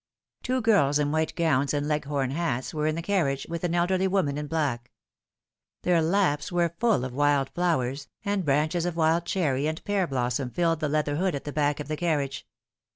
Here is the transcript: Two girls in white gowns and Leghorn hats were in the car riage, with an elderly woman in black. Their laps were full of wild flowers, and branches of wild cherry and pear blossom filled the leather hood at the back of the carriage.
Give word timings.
Two 0.41 0.61
girls 0.61 0.97
in 0.97 1.11
white 1.11 1.35
gowns 1.35 1.75
and 1.75 1.87
Leghorn 1.87 2.31
hats 2.31 2.73
were 2.73 2.87
in 2.87 2.95
the 2.95 3.03
car 3.03 3.23
riage, 3.25 3.47
with 3.47 3.63
an 3.63 3.75
elderly 3.75 4.07
woman 4.07 4.35
in 4.35 4.47
black. 4.47 4.89
Their 5.83 6.01
laps 6.01 6.51
were 6.51 6.73
full 6.79 7.05
of 7.05 7.13
wild 7.13 7.51
flowers, 7.51 8.07
and 8.25 8.43
branches 8.43 8.87
of 8.87 8.95
wild 8.95 9.27
cherry 9.27 9.67
and 9.67 9.83
pear 9.83 10.07
blossom 10.07 10.49
filled 10.49 10.79
the 10.79 10.89
leather 10.89 11.17
hood 11.17 11.35
at 11.35 11.43
the 11.43 11.53
back 11.53 11.79
of 11.79 11.87
the 11.87 11.97
carriage. 11.97 12.47